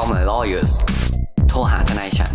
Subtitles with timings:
[0.00, 0.72] Call my lawyers
[1.48, 2.32] โทรหาทนายฉัน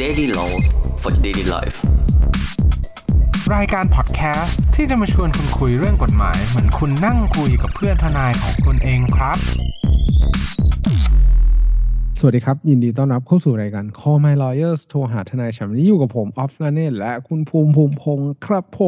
[0.00, 0.64] Daily Laws
[1.02, 1.76] for daily life
[3.54, 9.38] รายการพอดแคสต์ที่จะมาชวนคุณคุยเรื่องกฎหมาย เหมือนคุณนั่งคุยกับเพื่อนทนายของคุณเองครับ
[12.18, 18.80] สวัสดีครับ ยินดีต้อนรับเข้าสู่รายการ Call My Lawyers โทรหาทนายฉันวันนี้อยู่กับผมออฟลาเนตและคุณภูมิภูมิพงศ์ครับผ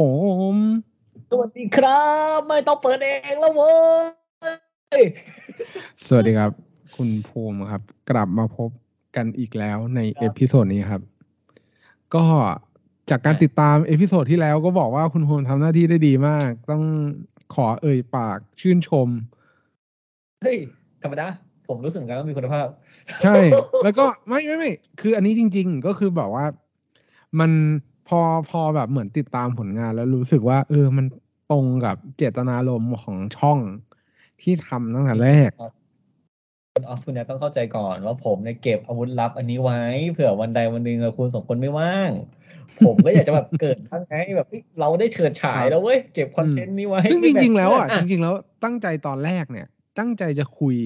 [0.52, 0.54] ม
[1.30, 2.04] สวัสดีครั
[2.36, 3.72] บ ไม่ต้องเปิดเองแล้วเว้
[5.00, 5.02] ย
[6.08, 8.70] สวัสดีครับ คุณภูมิครับ กลับมาพบ
[9.16, 11.02] กันอีกแล้วใน episode นี้ครับ
[12.14, 12.24] ก็
[13.10, 16.82] จากการติดตาม episode ที่แล้วก็บอกว่าคุณภูมิทำหน้าที่ได้ดีมาก ต้อง
[17.54, 19.08] ขอเอ่ยปากชื่นชม
[20.42, 20.58] เฮ้ย
[21.02, 21.26] ธรรมดา
[21.68, 22.66] ผมรู้สึกเหมือนกันว่ามีคุณภาพ
[23.22, 23.34] ใช่
[23.84, 24.70] แล้วก็ไม่ไม่ไม่
[25.00, 26.46] คืออันนี้จริง ๆ ก็คือแบบว่า
[27.40, 27.50] มัน
[28.08, 28.20] พอ
[28.50, 31.06] พอแบบเหมือนติดตามผลงานแล้วรู้สึกว่า เออมัน
[31.50, 33.58] ตรงกับเจตนารมณ์ของช่อง
[34.42, 35.50] ที่ทำตั้งแต่แรก
[36.76, 39.80] คุณออฟคุณเนี่ยต้องเข้าใจก่อนว่าผมเนี่ยเก็บอาวุธลับอันนี้ไว้
[40.12, 42.10] เผื่อวันใดวันหนึ่งอะคุณสองคนไม่ว่าง
[42.84, 49.66] ผมก็อยากจะแบบเกิดทั้งไงแบบเฮ้ยเราได้เฉิดฉายแล้วเว้ยเก็บคอนเทนต์นี้ไว้ซึ่งจริง ๆ แล้วอะบบจริงๆแล้วตั้งใจตอนแรกเนี่ย
[49.98, 50.76] ตั้งใจจะคุย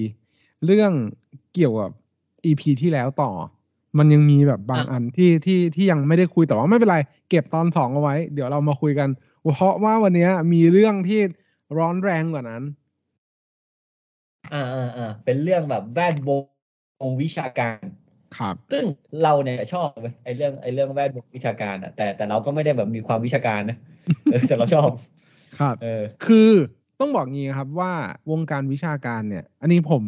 [0.65, 0.91] เรื่อง
[1.53, 1.91] เกี่ยวกับ
[2.45, 3.31] อีพีที่แล้วต่อ
[3.97, 6.97] มันยังมีแบบบางอันที่ที่ที่ยังไม่ได้คุยแต่ว่าไม่เป็นไร
[7.29, 9.09] เก็บตอนสองเอาไว้ เดี๋ยวเรามาคุยกัน
[9.55, 11.21] เพราะว่าวันเนี้ยมีเรื่องที่
[11.77, 12.63] ร้อนแรงกว่านั้น
[14.53, 16.29] อ่าอ่าอ่าเป็นเรื่องแบบแวดว
[17.09, 17.83] งวิชาการ
[18.37, 18.83] ครับ ซึ่ง
[19.23, 23.77] เราเนี่ยชอบเว้ยไอ้เรื่องไอ้เรื่องแวดวงวิชาการอะแต่แต่เราก็ไม่ได้แบบมีความวิชาการนะ
[24.31, 24.89] เออแต่เราชอบ
[25.59, 26.51] ครับ เออ คือ
[26.99, 27.91] ต้องบอกงี้ครับว่า
[28.31, 30.03] วงการวิชาการเนี่ย อันนี้ผม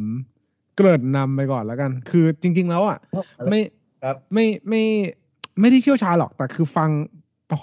[0.76, 3.00] เกริ่นนำไปก่อนแล้วกัน คือจริง ๆ แล้วอะ
[3.50, 3.60] ไม่
[4.04, 4.84] ครับไม่ไม่
[5.60, 6.90] ไม่ได้เชี่ยวชาญหรอกแต่คือฟัง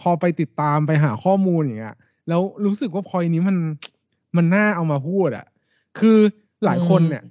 [0.01, 1.97] พอไปติดตามไปหาข้อมูลอย่างเงี้ย
[2.29, 3.57] แล้วรู้สึกว่าพอยนี้มัน
[4.37, 5.47] มันน่าเอามาพูดอะ
[5.99, 6.19] คือ
[6.65, 7.25] หลายคนเนี่ย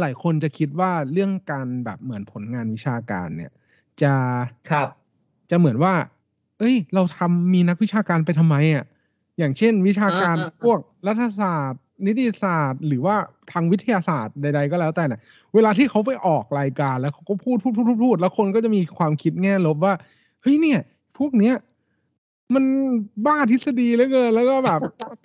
[0.00, 3.52] หลายคนจะคิดว่าเรื่องการแบบเหมือนผลงานวิชาการเนี่ย
[4.02, 4.14] จะ
[4.70, 4.88] ครับ
[5.50, 5.94] จะเหมือนว่า
[6.58, 8.84] เอ้ย เราทำมีนักวิชาการไปทำไมอะ
[9.38, 13.16] อย่างเช่น วิชาการอ่าอ่าพวกรัฐศาสตร์ นิติศาสตร์ หรือว่า
[13.52, 15.20] ทางวิทยาศาสตร์ใด ๆ ก็แล้วแต่เนี่ย
[15.54, 19.94] เวลาที่เขาไปออกรายการแล้วเขาก็พูดพูดพูดพูดพูดแล้วคนก็จะมีความคิดแง่ลบว่า
[20.42, 20.80] เฮ้ยเนี่ย
[21.18, 21.54] พวกเนี้ย
[22.54, 22.64] มัน
[23.26, 24.80] บ้าทฤษฎีเหลือเกิน แล้วก็แบบ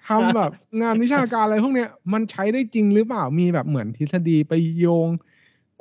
[0.08, 5.10] ทำแบบงานวิชาการอะไรพวกเนี้ย มันใช้ได้จริงหรือเปล่ามีแบบเหมือนทฤษฎีไปโยง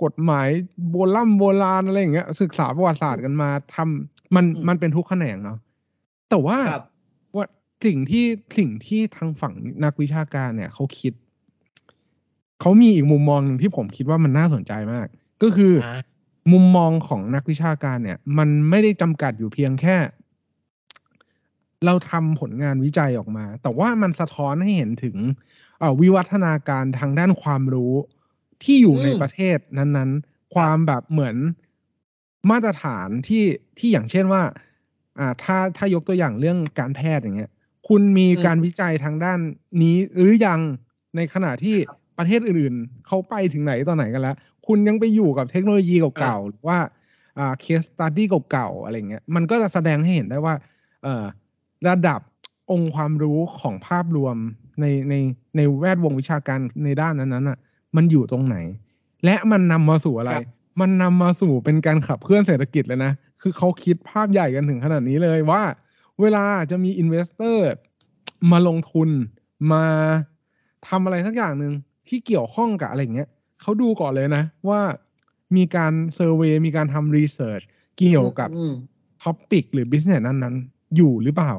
[0.02, 0.48] กฎหมาย
[0.90, 5.58] โบราณโบราณอะไรอย่างเงี้ย ศึกษาประวัติศาสตร์กันมาทำมันอืมมันเป็นทุกแขนงเนาะ
[6.30, 6.84] แต่ว่าครับ
[7.36, 7.46] ว่า
[7.84, 8.24] สิ่งที่
[8.58, 9.52] สิ่งที่ทางฝั่ง
[9.84, 11.12] นักวิชาการเนี่ยเขาคิด
[12.60, 15.06] เขามีอีกมุมมองหนึ่งที่ผมคิดว่ามันน่าสนใจมาก
[15.42, 16.00] ก็คือออ่า
[16.52, 19.96] มุมมองของนักวิชาการเนี่ย มันไม่ได้จำกัดอยู่เพียงแค่
[21.86, 25.16] เราทำผลงานวิจัยออกมา แต่ว่ามันสะท้อนให้เห็นถึง
[25.78, 27.94] เอ่อวิวัฒนาการทางด้านความรู้
[28.62, 31.36] ที่อยู่ในอืมประเทศนั้นๆ ความแบบเหมือน
[32.50, 33.44] มาตรฐานที่
[33.78, 34.42] ที่อย่างเช่นว่า
[35.18, 37.50] อ่า ถ้าถ้ายกตัวอย่างเรื่องการแพทย์อย่างเงี้ย
[37.88, 39.38] คุณมีการวิจัยทางด้าน
[39.82, 40.60] นี้หรือยัง
[41.16, 41.76] ในขณะที่
[42.18, 44.36] ประเทศอื่นๆเขาไปถึงไหนต่อไหนกันแล้ว
[44.66, 46.78] คุณยังไปอยู่กับเทคโนโลยีเก่าๆหรือว่า
[47.38, 50.54] อ่าเคสตัดดี้เก่าๆอะไรเงี้ยมันก็จะแสดงให้เห็นได้ว่า
[51.02, 51.24] เอ่อ
[51.88, 52.20] ระดับ
[52.70, 54.36] องค์ความรู้ของภาพรวม
[54.80, 55.14] ในใน
[55.56, 57.58] ในแวดวงวิชาการในด้านนั้นๆอะ
[57.96, 58.56] มันอยู่ตรงไหน
[59.24, 60.44] และมันนำมาสู่อะไรครับ
[60.80, 65.62] มันนำมาสู่เป็นการขับเคลื่อนเศรษฐกิจเลยนะ คือเขาคิดภาพใหญ่กันถึงขนาดนี้เลยว่า
[66.20, 67.70] เวลาจะมี investor
[68.50, 69.08] มาลงทุน
[69.72, 69.84] มา
[70.88, 71.72] ทำอะไรสักอย่างหนึ่ง
[72.08, 73.28] ที่เกี่ยวข้องกับอะไรอย่างเงี้ย
[73.60, 74.80] เขาดูก่อนเลยนะ ว่า
[75.56, 77.60] มีการ survey มีการทำ research
[77.98, 78.74] เกี่ยวกับอืม
[79.22, 81.52] topic หรือ business นั้นๆ อยู่หรือเปล่า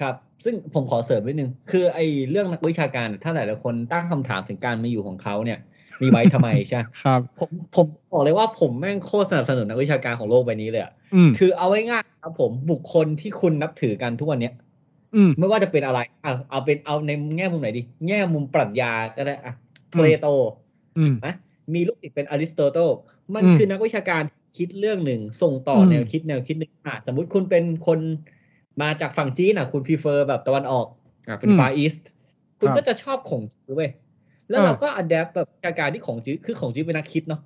[0.00, 5.58] ครับ ซึ่งผมขอเสริมนิดนึง คือไอ้เรื่องนักวิชาการถ้าหลายๆคนตั้งคำถามถึงการมาอยู่ของเขาเนี่ย
[6.02, 14.54] มีไว้ทำไมใช่ไหมครับ ผมผมบอกเลยว่าผมแม่งโคตรสนับสนุนนักวิชาการของโลกใบนี้เลยอะอืมคือเอาไว้ง่ายๆครับผมบุคคลที่คุณนับถือกันทุกวันเนี้ย
[15.14, 19.52] อืมไม่ว่าจะเป็นอะไรอะเอาเป็นเอาในแง่มุมไหนดี แง่มุมปรัชญาก็ได้อะ
[19.92, 20.26] อืมเพลโต
[20.98, 21.34] อืมนะ
[21.74, 22.88] มีลูกศิษย์เป็นอริสโตเติล
[23.34, 24.22] มันอืมคือนักวิชาการ
[24.58, 27.98] คิดเรื่องหนึ่งส่งต่ออมแนวคิดแนวคิดหนึ่งอะสมมุติคุณเป็นคน
[28.82, 30.86] มาจากฝั่งจีนอะ คุณ prefer แบบตะวันออก
[31.28, 31.94] อะเป็น Far East
[32.58, 33.90] คุณก็จะชอบขงจื๊อเว้ย
[34.48, 37.40] แล้วเราก็ adapt แบบวิชาการที่ของจื้อคือของจื้อเป็นนักคิดเนาะ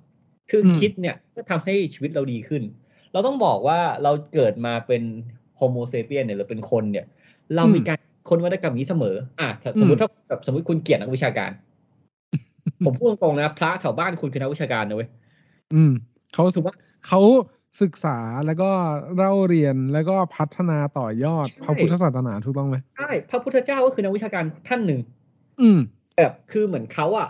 [0.49, 2.63] คืออคิดเนี่ยก็ทำให้ชีวิตเราดีขึ้น
[3.11, 5.03] เราต้องบอกว่าเราเกิดมาเป็น
[5.57, 7.05] Homo sapiens เนี่ยหรือเป็นคนเนี่ย
[7.55, 7.99] เรามีการ
[8.29, 11.51] ค้นนวัตกรรมนี้เสมอ อะถ้าสมมติถ้าแบบสมมติคุณเกลียดนักวิชาการ
[12.85, 15.09] ผมพูดตรงๆนะ พระแถวบ้านคุณคือนักวิชาการนะเว้ย
[15.73, 15.91] อืม
[16.33, 16.75] เขาถูกปะ
[17.07, 17.19] เขา
[17.81, 18.69] ศึกษาแล้วก็
[19.15, 25.01] เล่าเรียนแล้วก็พัฒนาต่อยอดใช่พระพุทธศาสนาถูกต้องไหมใช่พระพุทธเจ้าก็คือนักวิชาการท่านหนึ่ง
[25.61, 25.79] อืม
[26.17, 27.29] แบบคือเหมือนเขาอะ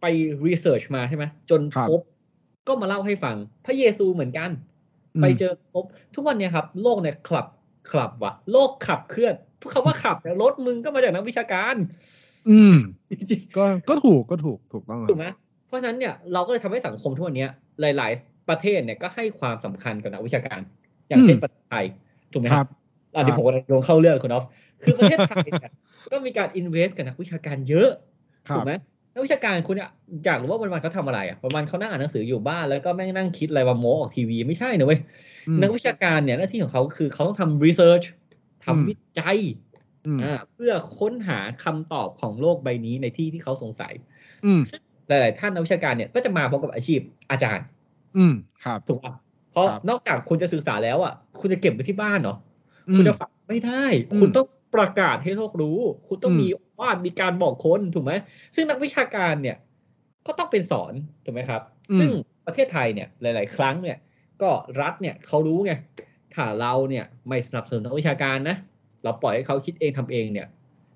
[0.00, 0.04] ไป
[0.46, 2.00] รีเสิร์ชมาใช่ไหมจนครับพบ
[2.68, 3.36] ก็มาเล่าให้ฟัง
[3.66, 4.50] พระเยซูเหมือนกัน
[5.16, 5.84] อืมไปเจอพบ
[6.14, 7.46] ทุกวันเนี่ยครับ โลกเนี่ยขับ
[7.90, 11.76] ขับว่ะโลกขับเคลื่อนพูดคำว่าขับเนี่ยรถมึงก็มาจากนักวิชาการ
[12.50, 12.74] อืม
[13.30, 15.26] จริงก็ก็ถูกก็ถูกถูกต้องๆคถูรักบไหม
[15.66, 20.60] เพราะฉะนั้นเนี่ยเราก็เลยทำให้สังคมทุกวันเนี้ยหลาย ๆ ประเทศเนี่ยก็ให้ความสำคัญกับนักวิชาการ
[21.08, 21.84] อย่างเช่นอืมประเทศไทย
[22.32, 22.66] ถูกไหมคครัรับบ
[23.16, 24.44] อันนี้ครับผมกำลังโยงเข้าเรื่องคุณออฟ
[24.82, 25.70] คือประเทศไทยเนี่ย
[26.12, 27.90] ก็มีการ invest กับนักวิชาการเยอะ
[28.48, 28.72] ครัถูบกไหม
[29.14, 29.90] นักวิชาการคุณอะ
[30.24, 35.00] อยากรู้ว่าวันๆเขาทำอะไรอะวันๆเขานั่งอ่านหนังสืออยู่บ้านแล้วก็แม่งนั่งคิดอะไรมาโม้ออกทีวีไม่ใช่นะเว้ย
[35.48, 38.06] อืมนักวิชาการเนี่ยหน้าที่ของเขาคือเขาต้องทำ research
[38.64, 39.38] ทำอืมวิจัย
[40.06, 43.92] อืมอ่าเพื่อค้นหาคำตอบของโลกใบนี้ในที่ที่เขาสงสัย
[44.44, 44.60] อืม
[45.08, 47.00] หลาย ๆ ท่านนักวิชาการเนี่ยก็จะมาพร้อมกับอาชีพ
[47.30, 47.64] อาจารย์
[48.16, 48.34] อืม
[48.64, 49.14] ครับถูกป่ะ
[49.50, 52.36] เพราะครับนอกจากคุณจะศึกษาแล้วอะ คุณจะเก็บไว้ที่บ้านเหรอ
[52.88, 55.78] อืมคุณจะฝากไม่ได้อืมคุณต้องประกาศให้โลกรู้
[56.08, 56.46] คุณต้องอืมมี
[56.80, 58.12] วาดมีการบอกคนถูกไหม
[58.54, 59.56] ซึ่งนักวิชาการเนี่ย
[60.26, 60.92] ก็ต้องเป็นสอน
[61.24, 61.62] ถูกไหมครับ
[61.98, 62.10] ซึ่ง
[62.46, 63.98] ประเทศไทยเนี่ยหลาย ๆ ครั้งเนี่ย
[64.42, 64.50] ก็
[64.80, 65.72] รัฐเนี่ยเขารู้ไง
[66.34, 68.56] ถ้าเราเนี่ยไม่สนับสนุนนักวิชาการนะ
[69.04, 70.46] เราปล่อยให้เขาคิดเองทำเองเนี่ย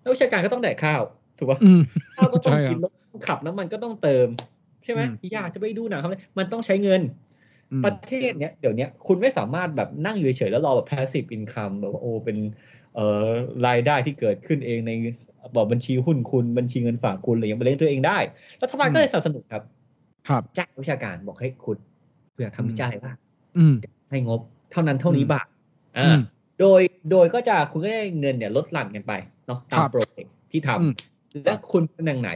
[0.02, 1.02] นักวิชาการก็ต้องแดกข้าว
[1.38, 1.82] ถูกป่ะอืม
[2.16, 7.00] ข้าวก็ต้องใช่ครับกินรถต้องขับน้ำมันก็ต้องเติมใช่ไหมอืมอยากจะไปดูหนังทำอะไรมันต้องใช้เงิน
[7.72, 12.36] อืมประเทศเนี้ยเดี๋ยวเนี้ยคุณไม่สามารถแบบนั่งอยู่เฉยๆแล้วรอแบบ passive income แบบว่าโอ้เป็น
[12.94, 13.28] เอ่อ
[13.66, 14.90] รายได้ที่เกิดขึ้นเองใน
[15.54, 18.18] บอกบัญชีหุ้นคุณบัญชีเงินฝากคุณอะไรอย่างเงี้ยมาเลี้ยงตัวเองได้
[18.62, 19.62] รัฐบาลก็เลยสนับสนุนครับ
[20.28, 21.78] ครับจ้างวิชาการบอกให้คุณ
[22.32, 23.12] เพื่อทำวิจัยว่า
[23.58, 23.74] อืม
[24.10, 24.40] ให้งบ
[24.72, 25.46] เท่านั้นเท่านี้อืมบาท
[25.98, 26.20] อือ่าม
[26.60, 26.80] โดย
[27.10, 29.12] โดยก็จะคุณก็ได้เงินเนี่ยลดหลั่นกันไป
[29.46, 30.92] เนาะตาครัมบโปรเจกต์ที่ทำอืม
[31.44, 32.30] และคุณตำแหน่งไหน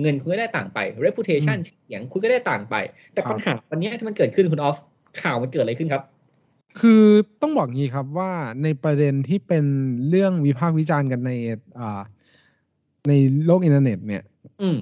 [0.00, 2.74] เงินคุณก็ได้ต่างไป reputation อืมเสียงคุณก็ได้ต่างไป
[3.12, 4.76] แต่ครับปัญหาวันเนี้ยที่มันเกิดขึ้นคุณออฟ
[5.22, 6.02] ข่าวมันเกิดอะไรขึ้นครับ
[6.80, 7.02] คือ
[7.42, 9.64] ต้องบอกงี้ครับว่าในประเด็นที่เป็น
[10.08, 11.32] เรื่องวิพากษ์วิจารณ์กันใน
[11.80, 12.00] อ่า
[13.08, 13.12] ใน
[13.46, 14.22] โลกอินเทอร์เน็ต เนี่ย
[14.62, 14.76] อืม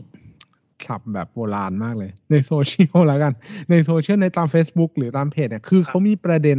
[0.87, 3.33] สับแบบโบราณมากเลย ในโซเชียลแล้วกัน
[3.71, 6.59] ในโซเชียลในตาม Facebook หรือตามเพจเนี่ยคือเขามีประเด็น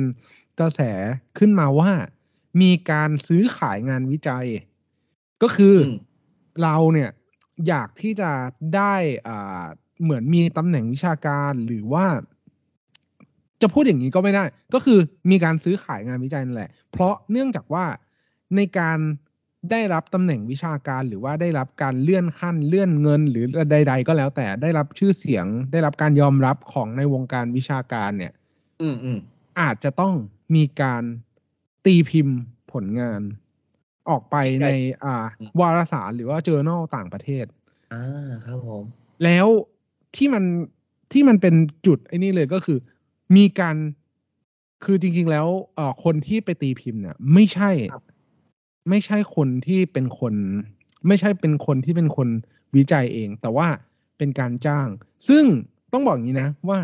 [0.60, 0.82] กระแส
[1.38, 1.92] ขึ้นมาว่า
[2.62, 4.46] มีการซื้อขายงานวิจัย
[5.44, 5.96] ก็คืออม
[6.64, 7.10] เราเนี่ย
[7.68, 8.32] อยากที่จะ
[8.76, 8.96] ได้
[9.28, 9.66] อ่า
[10.04, 12.06] เหมือนมีตำแหน่งวิชาการหรือว่า
[13.62, 14.44] จะพูดอย่างนี้ก็ไม่ได้
[14.74, 15.00] ก็คือ
[15.30, 17.86] มีการซื้อขายงานวิจัยนั่นแหละ เพราะเนื่องจากว่า
[18.56, 19.00] ในการ
[19.72, 28.34] ได้รับตำแหน่งวิชาการหรือว่าได้รับการเลื่อนขั้นเลื่อนเงิน หรือใด ๆ ก็แล้วแต่ได้รับชื่อเสียง ได้รับการยอมรับของในวงการวิชาการเนี่ย
[28.82, 29.20] อืมอืม
[29.60, 30.14] อาจจะต้อง
[30.56, 31.04] มีการ
[31.86, 32.38] ตีพิมพ์
[32.72, 33.22] ผลงาน
[34.10, 34.70] ออกไปใน
[35.04, 35.26] อ่า
[35.60, 37.46] วารสารหรือว่า journal ต่างประเทศ
[37.94, 38.84] อ่าครับผม
[39.24, 39.48] แล้ว
[40.16, 40.44] ที่มัน
[41.14, 41.56] ที่มันเป็น
[41.86, 42.78] จุดไอ้นี่เลยก็คือ
[43.36, 43.76] มีการ
[44.86, 47.72] คือจริง ๆ แล้วเอ่อคนที่ไปตีพิมพ์เนี่ย ไม่ใช่
[48.90, 50.34] ไม่ใช่คนที่เป็นคน
[51.08, 52.28] ไม่ใช่เป็นคนที่เป็นคน
[52.76, 53.68] วิจัยเอง แต่ว่า
[54.18, 54.88] เป็นการจ้าง
[55.30, 55.44] ซึ่ง
[55.94, 56.80] ต้องบอกอย่างนี้นะว่า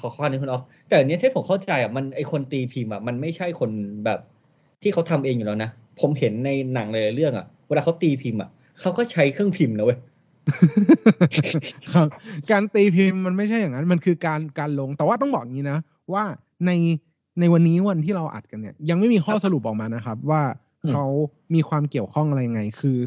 [0.00, 3.70] ขอข้อนึงคุณออฟแต่อันเนี้ยที่ผมเข้าใจอะมันไอคนตีพิมพ์อะมันไม่ใช่คน
[4.04, 4.18] แบบ
[4.82, 8.50] ที่เขาทำเองอยู่แล้วนะ ผมเห็นในหนังหลายๆเรื่องอะเวลาเขาตีพิมพ์อะ
[8.80, 9.98] เขาก็ใช้เครื่องพิมพ์นะเว้ย
[11.92, 12.08] ครับ
[12.50, 15.78] การตีพิมพ์มันไม่ใช่อย่างนั้น มันคือการการลง แต่ว่าต้องบอกอย่างนี้นะ
[16.12, 16.24] ว่า
[16.66, 16.70] ใน
[17.40, 20.42] ในวันนี้วันที่เราอัดกันเนี่ย ยังไม่มีข้อครับสรุปออกมานะครับ ว่า
[20.84, 21.04] อืมเขา
[21.54, 22.98] มีความเกี่ยวข้องอะไรยังไง คือ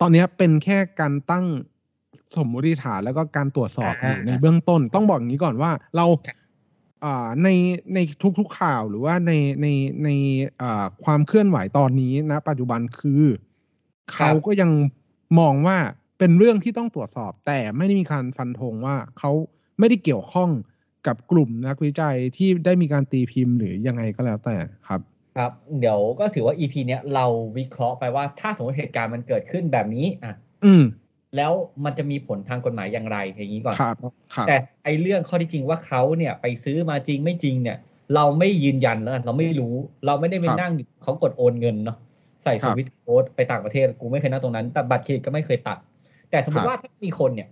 [0.00, 1.44] ตอนเนี้ยเป็นแค่การตั้ง
[2.36, 6.36] สมมติฐานแล้วก็การตรวจสอบอยู่ในเบื้องต้น ต้องบอกอย่างนี้ก่อนว่า เราอ่า
[7.42, 7.48] ใน
[7.94, 7.98] ใน
[8.38, 9.66] ทุกๆข่าวหรือว่าในใน
[10.04, 10.08] ใน
[10.62, 13.24] อ่าความเคลื่อนไหวตอนนี้นะ ปัจจุบันคือ
[14.14, 14.70] เขาก็ยัง
[15.38, 15.76] มองว่า
[16.18, 19.30] เป็นเรื่องที่ต้องตรวจสอบ แต่ไม่ได้มีการฟันธงว่าเขา
[19.78, 20.50] ไม่ได้เกี่ยวข้อง
[21.06, 24.56] กับกลุ่มนักวิจัยที่ได้มีการตีพิมพ์หรือยังไงก็แล้วแต่
[24.88, 25.00] ครับ
[25.36, 27.26] ครับ เดี๋ยวก็ถือว่า EP เนี้ยเรา
[27.58, 30.82] วิเคราะห์ไปว่าถ้าสมมติเหตุการณ์มันเกิดขึ้นแบบนี้อะ อืม
[31.36, 31.52] แล้ว
[31.84, 33.96] มันจะมีผลทางกฎหมายอย่างไรอย่างนี้ก่อนครับ
[34.34, 37.76] ครับแต่ไอเรื่องข้อที่จริงว่าเขาเนี่ยไปซื้อมาจริงไม่จริงเนี่ย
[38.14, 39.74] เราไม่ยืนยันแล้วกันเราไม่รู้
[40.06, 41.96] เราไม่ได้ไปครับนั่งอยู่เขากดโอนเงินเนาะ
[42.44, 45.78] ใส่สครับวิตช์โค้ดไปต่างประเทศกูไม่เคยนั่งตรงนั้น แต่บัตรเครดิตก็ไม่เคยตัด
[46.30, 47.48] แต่สมมครัติบว่าถ้ามีคนเนี่ย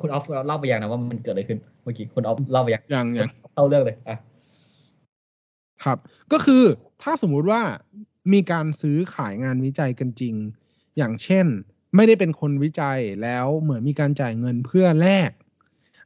[0.00, 4.18] คุณออฟเล่าไปยังนะว่ามันเกิดอะไรขึ้นเมื่อกี้คุณออฟเล่าไปยังอย่างอย่างเข้าเรื่องเลยอะ
[5.84, 5.98] ครับ
[6.32, 6.62] ก็คือ
[7.02, 7.60] ถ้าสมมุติว่า
[8.32, 10.34] มีการซื้อขายงานวิจัยกันจริง
[10.96, 11.46] อย่างเช่น
[11.94, 15.30] ไม่ได้เป็นคนวิจัยแล้วเหมือนมีการจ่ายเงินเพื่อแลก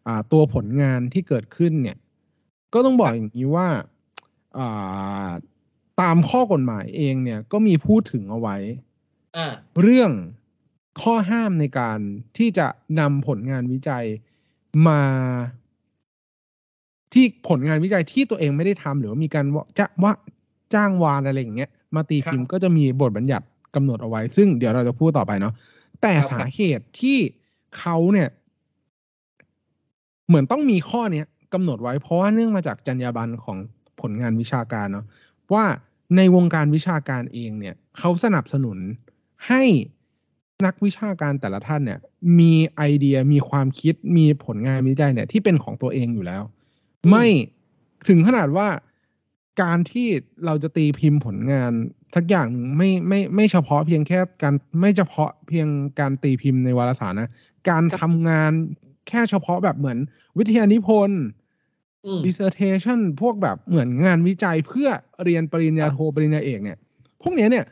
[0.07, 1.97] อ่าตัวผลงานที่เกิดขึ้นเนี่ย
[2.75, 3.69] ก็ต้องบอกอย่างนี้ว่า
[4.59, 5.31] อ่า
[6.01, 8.57] ตามข้อกฎหมายเองเนี่ยก็มีพูดถึงเอาไว้
[9.37, 9.47] อ่า
[9.81, 10.11] เรื่อง
[11.03, 11.99] ข้อห้ามในการ
[12.39, 12.67] ที่จะ
[13.01, 14.05] นำผลงานวิจัย
[14.89, 15.03] มา
[17.13, 20.13] ที่ผลงานวิจัยที่ตัวเองไม่ได้ทำหรือว่ามีการว่าจะว่า
[20.75, 25.55] จ้างวานอะไรอย่างเงี้ยมาตีพิมพ์ก็จะมีบทบัญญัติกำหนดเอาไว้ ซึ่งเดี๋ยวเราจะพูดต่อไปเนาะ
[26.05, 27.19] แต่ครับสาเหตุที่
[27.79, 28.29] เขาเนี่ย
[30.27, 33.59] เหมือนต้องมีข้อเนี้ยกำหนดไว้เพราะว่าเนื่องมาจากจรรยาบรรณของ
[34.01, 35.07] ผลงานวิชาการเนาะ
[35.53, 35.65] ว่า
[36.17, 38.79] ในวงการวิชาการเองเนี่ยเขาสนับสนุน
[39.49, 39.63] ให้
[40.67, 42.01] นักวิชาการแต่ละท่านเนี่ย
[42.39, 46.43] มีไอเดียมีความคิดมีผลงานวิจัยเนี่ย ที่เป็นของตัวเองอยู่แล้ว
[47.11, 47.27] ไม่
[48.09, 48.69] ถึงขนาดว่า
[49.63, 50.09] การที่
[50.45, 51.73] เราจะตีพิมพ์ผลงาน
[52.15, 55.69] ทักอย่างหนึ่งไม่ไม่ไม่เฉพาะเพียงแค่การไม่เฉพาะเพียง
[56.01, 57.31] การตีพิมพ์ในวารสารนะ
[57.71, 58.53] การทำงาน
[59.09, 59.99] แค่เฉพาะแบบเหมือน
[60.39, 61.23] วิทยานิพนธ์
[62.07, 64.89] อืม dissertation พวกแบบเหมือนงานวิจัยเพื่อ
[65.25, 66.79] เรียนปริญญาโทปริญญาเอกเนี่ย
[67.23, 67.65] พวกเนี้ยเนี่ย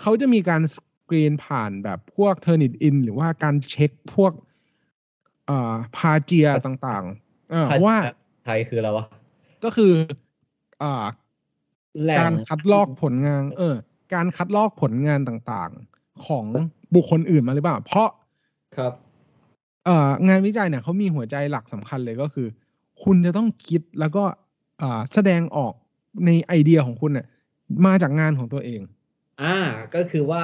[0.00, 0.76] เขาจะมีการส
[1.08, 4.32] กรีนผ่านแบบพวก Turnitin หรือว่าการเช็คพวก
[5.46, 7.96] เอ่อพาเจียต่างๆเออว่า
[8.44, 9.04] ไทยคืออะไรวะ
[9.64, 9.92] ก็คือ
[10.82, 11.19] อ่าแหล่ง
[12.20, 13.74] การคัดลอกผลงาน เออ
[14.14, 16.44] การคัดลอกผลงานต่างๆ ของ
[16.94, 18.08] บุคคลอื่นมาหรือเปล่า เพราะ
[18.76, 18.92] ครับ
[19.84, 22.46] เอ่องานวิจัยเนี่ยเขามีหัวใจหลักสำคัญเลยก็คือ
[23.02, 24.24] คุณจะต้องคิดแล้วก็
[24.82, 25.72] อ่าแสดงออก
[26.26, 27.26] ในไอเดียของคุณเนี่ย
[27.86, 28.80] มาจากงานของตัวเอง
[29.42, 29.56] อ่า
[29.94, 30.42] ก็คือว่า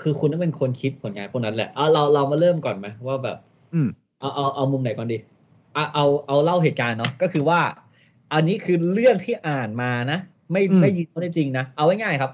[0.00, 3.36] คือคุณต้องเป็นคนคิดผลงานพวกนั้นแหละเอาเราเรามาเริ่มก่อนไหมว่าแบบ
[3.74, 3.88] อืม
[4.20, 5.18] เอาเอาเอามุมไหนก่อนดี
[5.74, 7.60] เอาเอาเอาเล่าเหตุการณ์เนาะก็คือว่า
[8.32, 10.18] อันนี้คือเรื่องที่อ่านมานะ
[10.52, 12.30] ไม่อืมไม่ยืนยันจริงนะ เอาง่ายๆครับ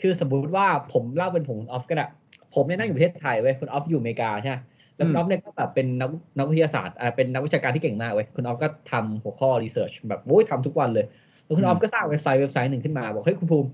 [0.00, 2.06] คือสมมุติว่าผมเล่าเป็นผมออฟก็ได้
[2.54, 4.56] ผมเนี่ยนั่งอยู่ประเทศไทยเว้ยคุณออฟอยู่อเมริกาใช่ไหม
[4.96, 11.06] แล้วคุณออฟเนี่ยก็แบบเป็นนักนักวิทยาศาสตร์อ่าเป็นนักวิชาการที่เก่งมากเว้ยคุณออฟก็ทำหัวข้อ research แบบโอ้ยทำทุกวันเลย
[11.44, 13.68] แล้วคุณออฟก็สร้างเว็บไซต์เว็บไซต์หนึ่งขึ้นมาบอกเฮ้ยคุณภูมิ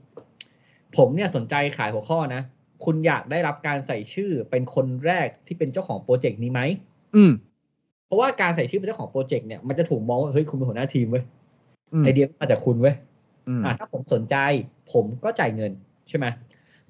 [0.97, 2.43] ผมเนี่ยสนใจขายหัวข้อนะ
[2.85, 6.61] คุณอยากได้รับการใส่ชื่อเป็นคนแรกที่เป็นเจ้าของโปรเจกต์นี้ไหม
[7.17, 7.33] อืม
[8.07, 11.25] เพราะว่าการใส่ชื่อเป็นเจ้าของโปรเจกต์เนี่ยมันจะถูกมองว่าเฮ้ยคุณเป็นหัวหน้าทีมเว้ย
[11.93, 12.95] อืมไอเดียมาจากคุณเว้ย
[13.49, 14.37] อืมอะถ้าผมสนใจ
[14.93, 15.73] ผมก็จ่ายเงิน
[16.09, 16.27] ใช่ไหม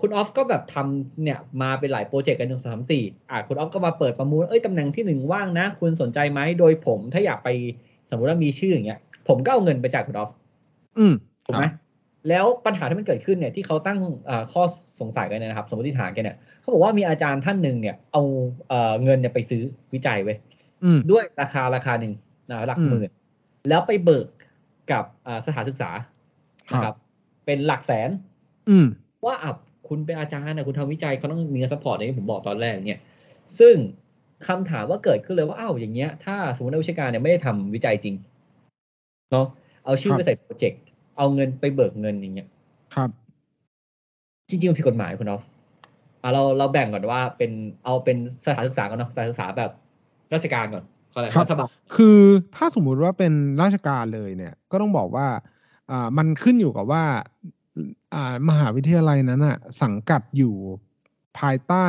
[0.00, 7.49] คุณออฟก็แบบทำเนี่ยมาเป็นหลายโปรเจกต์กันหนึ่งสองสามสี่อะคุณออฟก็มาเปิดประมูลเอ้ยตำแหน่งที่หนึ่งว่างนะ คุณสนใจไหมโดยผมถ้าอยากไป
[8.11, 10.30] สมมติว่ามีชื่ออย่างเงี้ย ผมก็เอาเงินไปจ่ายคุณออฟ
[10.99, 11.14] อืม
[11.46, 11.64] ถูกไหม
[12.28, 14.62] แล้วปัญหาที่มันเกิดขึ้นเนี่ยที่เขาตั้งเอ่อข้อ
[15.00, 18.23] สงสัยกันเนี่ยนะครับ สมมติฐานกันเนี่ยเขาบอกว่ามีอาจารย์ท่านหนึ่งเนี่ยเอา
[18.68, 19.62] เอ่อเงินเนี่ยไปซื้อ
[19.94, 20.37] วิจัยไว้ย
[20.84, 22.12] อืมด้วยราคาราคาหนึ่ง
[22.50, 23.11] นะหลักอืมหมื่น
[23.68, 24.26] แล้วไปเบิก
[24.92, 26.13] กับอ่าสถานศึกษาครับ
[26.73, 26.94] นะครับ
[27.47, 28.11] เป็นหลักแสน
[28.68, 28.87] อืม
[29.26, 29.52] ว่าอะ
[29.88, 33.00] คุณเป็นอาจารย์นะคุณทำวิจัยเขาต้องมีเงิน support อย่างที่ผมบอกตอนแรกเนี่ย
[33.59, 33.75] ซึ่ง
[34.49, 38.14] คำถามว่าเกิดขึ้นเลยว่าอ้าวอย่างเงี้ย ถ้าสมมตินักวิชาการเนี่ยไม่ได้ทำวิจัยจริง
[39.33, 39.47] เนาะ
[39.85, 40.83] เอาชื่อครับไปใส่โปรเจกต์
[41.16, 42.49] เอาเงินไปเบิกเงินอย่างเงี้ย
[42.94, 43.11] ครับ
[44.49, 45.42] จริงๆมันผิดกฎหมายคุณอ๊อฟ
[46.23, 47.50] อะเราเราแบ่งก่อนว่าเป็น
[47.85, 49.71] เอาเป็นสถานศึกษาก่อนเนาะสถานศึกษาแบบ
[50.35, 52.18] ราชการก่อนเขาอะไรครับรัฐบาลคือ
[52.56, 55.26] ถ้าสมมุติว่าเป็นราชการเลยเนี่ย ก็ต้องบอกว่า
[55.91, 57.05] อ่ามันขึ้นอยู่กับว่า
[58.14, 60.55] อ่ามหาวิทยาลัยนั้นอะสังกัดอยู่
[61.38, 61.87] ภายใต้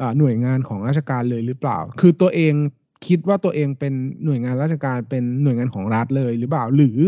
[0.00, 2.54] อ่าหน่วยงานของราชการเลยหรือเปล่า คือตัวเอง
[3.06, 3.92] คิดว่าตัวเองเป็น
[4.24, 6.98] หน่วยงานราชการเป็นหน่วยงานของรัฐเลยหรือเปล่า หรือ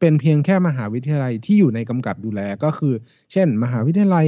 [0.00, 2.94] เป็นเพียงแค่มหาวิทยาลัยที่อยู่ในกำกับดูแลก็คือ
[3.32, 4.26] เช่น มหาวิทยาลัย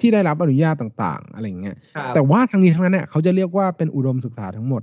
[0.00, 4.82] ที่ได้รับอนุญาตต่างๆ อะไรอย่างเงี้ยครับแต่ว่าทั้งนี้ทั้งนั้นเนี่ยเขาจะเรียกว่าเป็นอุดมศึกษาทั้งหมด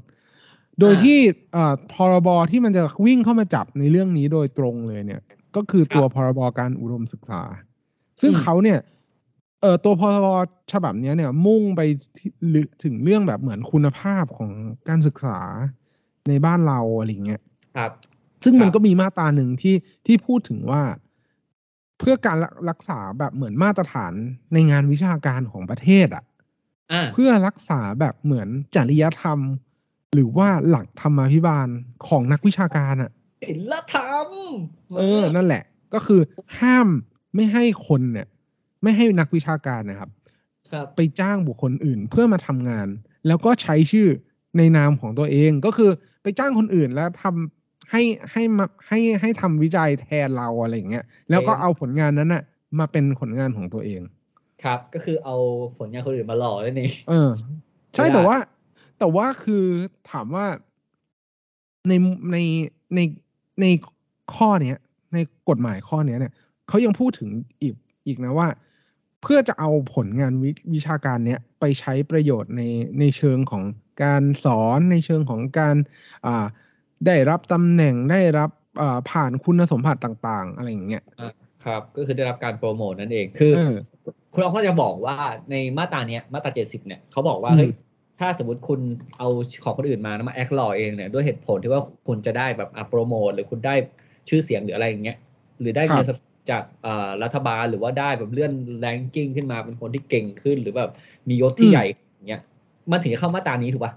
[0.79, 1.17] โดยอ่าที่
[1.53, 5.21] เอ่อพรบที่มันจะวิ่งเข้ามาจับในเรื่องนี้โดยตรงเลยเนี่ย
[5.57, 7.41] ก็คือตัวพรบการอุดมศึกษา
[8.21, 8.79] ซึ่งอืมเขาเนี่ย
[9.61, 10.27] เอ่อตัวพรบ
[10.71, 11.81] ฉบับเนี้ยเนี่ย มุ่งไป
[12.17, 14.51] ที่ลึกถึงเรื่องแบบเหมือนคุณภาพของ
[14.87, 15.39] การศึกษา
[16.29, 17.41] ในบ้านเราอะไรอย่างเงี้ย
[17.77, 17.91] ครับ
[18.43, 20.83] ซึ่งมันครับก็มีมาตราหนึ่งที่ที่พูดถึงว่า
[21.99, 24.13] เพื่อการรักรักษาแบบเหมือนมาตรฐาน
[24.53, 26.23] ในงานวิชาการของประเทศอะ
[26.91, 29.39] อ่าเพื่อรักษาแบบเหมือนจริยธรรม
[30.13, 31.67] หรือว่าหลักธรรมาภิบาล
[32.07, 34.27] ของนักวิชาการอะ ศิลธรรม
[34.97, 35.63] เออ นั่นแหละ
[35.93, 36.21] ก็คือ
[36.59, 36.87] ห้าม
[37.35, 38.27] ไม่ให้คนเนี่ย
[38.83, 40.09] ไม่ให้นักวิชาการนะครับ
[40.71, 42.87] ครับ ไปจ้างบุคคลอื่นเพื่อมาทำงาน
[43.27, 44.07] แล้วก็ใช้ชื่อ
[44.57, 45.89] ในนามของตัวเองก็คือ
[46.23, 48.01] ไปจ้างคนอื่นแล้วทำให้
[48.31, 52.43] ให้มาให้ให้ทำวิจัยแทนเราอะไรอย่างเงี้ยแล้วก็เอาผลงานนั้นน่ะ
[52.79, 54.01] มาเป็นผลงานของตัวเอง
[54.63, 55.35] ครับ ก็คือเอา
[55.77, 57.29] ผลงานคนอื่นมาหล่อนั่นเองเออ
[57.93, 58.37] ใช่ไม่ได้แต่ว่า
[58.99, 59.65] แต่ว่าคือ
[60.11, 60.45] ถามว่า
[61.87, 61.93] ใน
[62.31, 62.37] ใน
[62.95, 62.99] ใน
[63.61, 63.65] ใน
[64.35, 64.77] ข้อเนี้ย
[65.13, 65.17] ใน
[65.49, 66.33] กฎหมายข้อเนี้ยเนี่ย
[66.67, 67.29] เขายังพูดถึง
[67.61, 67.75] อีก
[68.07, 68.47] อีกนะว่า
[69.21, 72.61] เพื่อจะเอาผลงานวิวิชาการเนี้ยไปใช้ประโยชน์ใน
[72.99, 73.63] ในเชิงของ
[74.03, 75.75] การสอนในเชิงของการ
[76.25, 76.45] อ่า
[77.07, 78.49] ได้รับตำแหน่งได้รับ
[78.81, 81.03] อ่าผ่านคุณสมบัติต่าง ๆ อะไรอย่างเงี้ย
[81.65, 83.73] ครับ ก็คือได้รับการโปรโมทนั่นเองคือเออ
[84.33, 85.17] คุณอ๊อฟก็จะบอกว่า
[85.51, 87.71] ในมาตราเนี้ยมาตราเจ็ดสิบเนี่ยเขาบอกว่าอืมเฮ้ย
[88.19, 88.79] ถ้าสมมติคุณ
[89.17, 89.27] เอา
[89.63, 93.75] ของคนอื่นมาแล้วมาแอคลอเองเนี่ยด้วยเหตุผลที่ว่าคุณจะได้แบบอะโปรโมทหรือคุณได้
[94.29, 95.17] ชื่อเสียงหรืออะไรอย่างเงี้ย
[95.61, 100.91] หรือได้เงินสนับสนุนจากอ่ารัฐบาลหรือว่าได้แบบเลื่อนแรงกิ้งขึ้นมาเป็นคนที่เก่งขึ้น หรือแบบ
[101.29, 102.41] มียศที่ใหญ่อย่างเงี้ย
[102.91, 103.93] มันถึงจะเข้ามาตรานี้ถูกป่ะ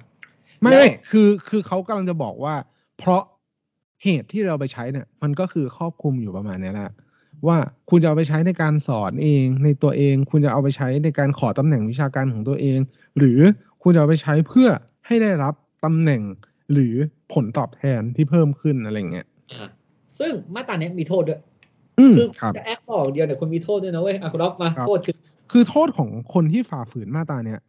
[0.61, 2.55] ไม่แล้วไม่คือคือเขากำลังจะบอกว่า
[2.99, 3.23] เพราะ
[4.05, 6.93] เหตุที่เราไปใช้เนี่ย มันก็คือครอบคลุมอยู่ประมาณเนี้ยแหละ
[7.47, 7.57] ว่า
[7.91, 12.79] คุณจะเอาไปใช้ในการสอนเองในตัวเอง คุณจะเอาไปใช้ในการขอตำแหน่งวิชาการของตัวเอง
[13.19, 13.41] หรือ
[13.82, 14.68] คุณจะเอาไปใช้เพื่อ
[15.06, 16.22] ให้ได้รับตำแหน่ง
[16.72, 16.94] หรือ
[17.32, 19.68] ผลตอบแทนที่เพิ่มขึ้นอะไรเงี้ยอ่า
[20.18, 21.40] ซึ่งมาตราเนี้ยมีโทษด้วย
[21.99, 25.16] อืมคือครับจะแอคออกเดียวเนี่ยคุณมีโทษด้วยนะเว้ยอะคุณอ๊อฟมาครับโทษคือ
[25.52, 27.60] คือโทษของคนที่ฝ่าฝืนมาตราเนี้ย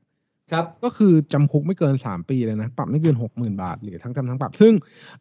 [0.51, 4.73] ครับ ก็คือจำคุกไม่เกินสามปีเลยนะ ปรับไม่เกินหกหมื่นบาท หรือทั้งจำทั้งปรับ ซึ่ง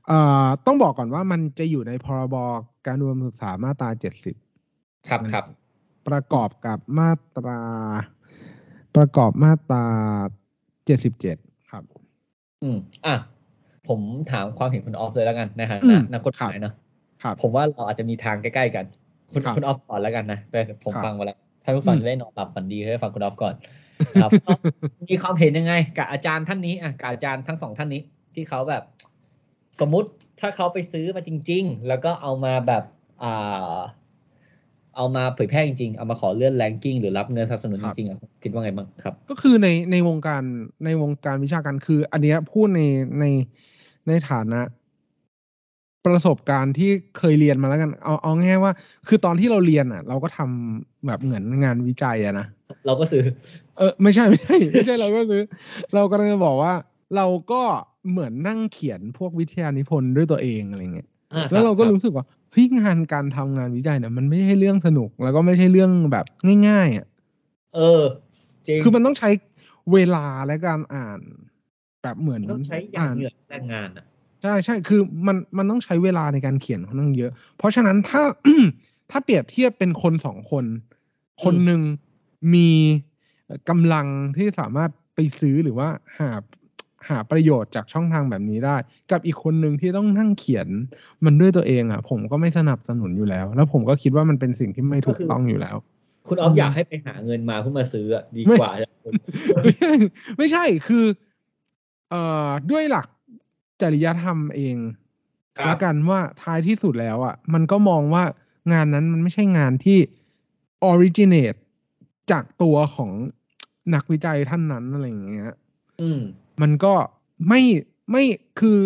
[0.07, 2.37] เอ่อต้องบอกก่อนว่ามันจะอยู่ในพรบ
[2.87, 4.37] การรวมศึกษามาตราเจ็ดสิบ
[5.09, 5.45] ครับครับ
[6.09, 7.61] ประกอบกับมาตรา
[8.97, 9.85] ประกอบมาตรา
[10.87, 11.37] เจ็ดสิบเจ็ด
[11.71, 11.83] ครับ
[12.63, 13.17] อืมอะ
[13.89, 16.75] ผมถามความเห็นคุณออฟเลยแล้วกันนะฮะอืมนักกฎหมายเนาะ
[17.23, 18.85] ครับผมว่าเราอาจจะมีทางใกล้ๆกัน
[19.33, 23.55] คุณครับคุณออฟก่อนแล้วกันนะแต่ผมครับฟังมาแล้วท่านผู้ฟังอืมจะได้นอนหลับฝันดีให้ฟังคุณออฟก่อน
[24.23, 24.51] ครับก็
[25.11, 28.03] มีความเห็นยังไง กับอาจารย์ท่านนี้อะกับอาจารย์ทั้งสองท่านนี้
[28.35, 28.83] ที่เขาแบบ
[29.81, 30.09] สมมุติ
[30.41, 32.85] ถ้าเขาไปซื้อมาจริง ๆ แล้วก็เอามาแบบ
[33.23, 33.77] อ่า
[34.97, 40.43] เอามาเผยแพร่จริงๆ เอามาขอเลื่อนแรงกิ้งหรือรับเงินสนับสนุนคจรับริงๆอะคิดว่าไงบ้างครับ ก็คือในในวงการ
[40.85, 42.83] ในวงการวิชาการคือ อันเนี้ยพูดใน
[43.21, 43.25] ใน
[44.09, 44.61] ในฐานะ
[46.07, 48.73] ประสบการณ์ที่เคยเรียนมาแล้วกัน เอาเอาง่ายๆว่า
[49.09, 52.47] คือตอนที่เราเรียนอะ เราก็ทำแบบเหมือนงานวิจัยอะนะ
[52.87, 53.25] เราก็ซื้อ
[53.79, 55.43] เออไม่ใช่ไม่ใช่ไม่ใช่เราก็ซื้อ
[55.95, 56.73] เรากำลังจะบอกว่า
[57.17, 57.63] เราก็
[58.11, 66.27] เหมือนนั่งเขียนพวกวิทยานิพนธ์ด้วยตัวเองอะไรเงี้ยอ่าแล้วเราก็คบรู้สึกว่า เฮ้ยงานการทำงานวิจัยเนี่ยมันไม่ใช่เรื่องสนุก แล้วก็ไม่ใช่เรื่องแบบ
[66.69, 67.07] ง่ายๆอะ
[67.77, 68.03] เออ
[68.67, 69.31] จริงคือมันต้องใช้
[69.93, 71.21] เวลาและการอ่าน
[72.03, 74.05] แบบเหมือนต้องใช้อย่างอ่านเหงื่อแรงงานอะ
[74.43, 78.23] ใช่ใช่คือมันมันต้องใช้เวลาในการเขียนค่อนข้างเยอะ เพราะฉะนั้นถ้า
[79.11, 80.65] ถ้าเปรียบเทียบเป็นคนสองคน
[81.43, 81.81] คนหนึ่ง
[82.55, 82.71] มี
[83.69, 85.89] กำลังที่สามารถไปซื้อหรือว่า
[86.19, 86.31] หา
[87.11, 88.77] หาประโยชน์จากช่องทางแบบนี้ได้
[89.11, 90.69] กับอีกคนหนึ่งที่ต้องนั่งเขียน
[91.25, 95.77] มันด้วยตัวเองอะ ผมก็ไม่สนับสนุนอยู่แล้ว แล้วผมก็คิดว่ามันเป็นสิ่งที่ไม่ถูกต้องอยู่แล้ว
[96.29, 98.73] คุณออฟอืมอยากให้ไปหาเงินมาเพื่อมาซื้ออะดีไม่กว่า
[99.63, 99.93] ไม่ใช่
[100.39, 101.05] ไม่ใช่คือ
[102.11, 103.07] เอ่อด้วยหลัก
[103.81, 104.77] จริยธรรมเอง
[105.59, 108.25] ครับแล้วกันว่าท้ายที่สุดแล้วอะ มันก็มองว่า
[108.73, 109.99] งานนั้นมันไม่ใช่งานที่
[110.91, 111.59] originate
[112.31, 113.11] จากตัวของ
[113.95, 115.55] นักวิจัยท่านนั้นอะไรอย่างเงี้ย
[116.03, 116.21] อืม
[116.61, 116.95] มันก็
[117.49, 117.61] ไม่
[118.11, 118.23] ไม่
[118.61, 118.79] คือ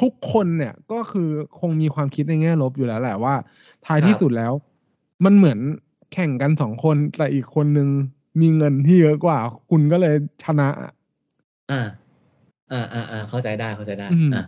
[0.00, 1.28] ทุกคนเนี่ยก็คือ
[1.60, 3.34] คงมีความคิดในแง่ลบอยู่แล้วแหละว่า
[3.86, 4.52] ท้ายที่สุดแล้ว
[5.24, 5.58] มันเหมือน
[6.12, 7.88] แข่งกันสองคนแต่อีกคนนึง
[8.40, 9.38] มีเงินที่เยอะกว่า
[9.70, 10.92] คุณก็เลยชนะอะ
[11.70, 11.86] อ่า
[12.72, 14.44] อ่าอ่าอ่าเข้าใจได้เข้าใจได้อืมอะ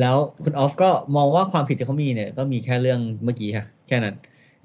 [0.00, 4.14] แล้วคุณออฟก็มองว่าความผิดที่เขามีเนี่ย ก็มีแค่เรื่องเมื่อกี้ค่ะแค่นั้น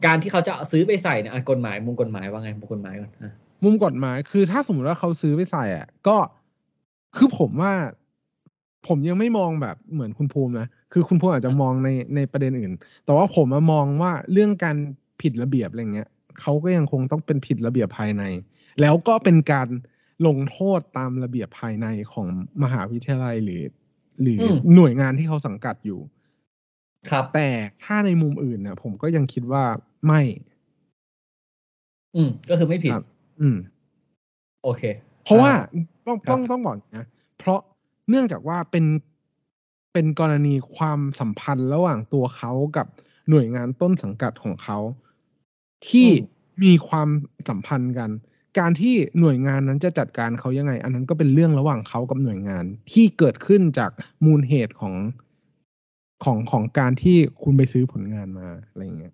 [0.06, 6.18] การที่เขาจะเอาซื้อไปใส่เนี่ยอะกฎหมายมุมกฎหมายว่าไงมุมกฎหมายก่อนอะมุมกฎหมายคือถ้าสมมติว่าเขาซื้อไปใส่อะ ก็
[7.16, 7.74] คือผมว่า
[8.88, 12.72] ผมยังไม่มองแบบเหมือนคุณภูมินะ คือคุณภูมิอาจจะมองในในประเด็นอื่น
[13.06, 14.76] แต่ว่าผมมามองว่าเรื่องการ
[15.22, 18.24] ผิดระเบียบอะไรเงี้ยเขาก็ยังคงต้องเป็นผิดระเบียบภายใน
[18.82, 19.68] แล้วก็เป็นการ
[20.28, 22.28] ลงโทษตามระเบียบภายในของ
[22.64, 23.64] มหาวิทยาลัยหรือ
[24.22, 26.00] หรืออมหน่วยงานที่เขาสังกัดอยู่
[27.10, 27.50] ครับ แต่
[27.84, 29.64] ถ้าในมุมอื่นเนี่ยผมก็ยังคิดว่า
[30.08, 30.22] ไม่
[32.16, 33.06] อืม ก็คือไม่ผิดครับ
[33.42, 33.58] อืม
[34.64, 34.82] โอเค
[35.24, 37.60] เพราะว่าอ่ ต้องครับต้องต้องบอกอย่างนี้นะเพราะ
[38.10, 38.86] เนื่องจากว่าเป็น
[39.94, 42.88] เป็นกรณีความสัมพันธ์ระหว่างตัวเขากับ
[43.30, 44.78] หน่วยงานต้นสังกัดของเขา
[45.90, 46.10] ที่
[46.64, 47.10] มีความ
[47.50, 48.10] สัมพันธ์กัน
[48.60, 53.92] การที่หน่วยงานนั้นจะจัดการเขายังไง อันนั้นก็เป็นเรื่องระหว่างเขากับหน่วยงาน ที่เกิดขึ้นจาก
[54.26, 54.94] มูลเหตุของ
[56.24, 59.14] ของของการที่คุณไปซื้อผลงานมาอะไรอย่างเงี้ย